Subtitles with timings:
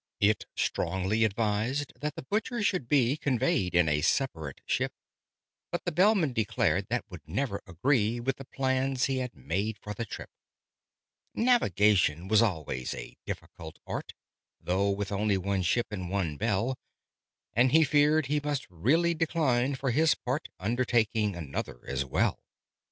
[0.19, 4.93] It strongly advised that the Butcher should be Conveyed in a separate ship:
[5.69, 9.93] But the Bellman declared that would never agree With the plans he had made for
[9.93, 10.31] the trip:
[11.35, 14.15] Navigation was always a difficult art,
[14.59, 16.79] Though with only one ship and one bell:
[17.53, 22.39] And he feared he must really decline, for his part, Undertaking another as well.